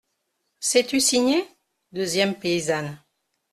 Sais-tu 0.59 0.99
signer? 0.99 1.45
deuxième 1.91 2.33
paysanne. 2.33 2.97